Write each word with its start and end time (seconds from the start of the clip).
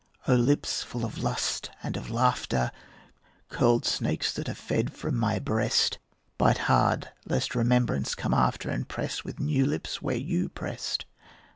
O 0.27 0.33
lips 0.33 0.81
full 0.81 1.05
of 1.05 1.21
lust 1.21 1.69
and 1.83 1.95
of 1.95 2.09
laughter, 2.09 2.71
Curled 3.49 3.85
snakes 3.85 4.33
that 4.33 4.49
are 4.49 4.55
fed 4.55 4.93
from 4.93 5.15
my 5.15 5.37
breast, 5.37 5.99
Bite 6.39 6.57
hard, 6.57 7.09
lest 7.27 7.53
remembrance 7.53 8.15
come 8.15 8.33
after 8.33 8.71
And 8.71 8.87
press 8.87 9.23
with 9.23 9.39
new 9.39 9.63
lips 9.63 10.01
where 10.01 10.17
you 10.17 10.49
pressed. 10.49 11.05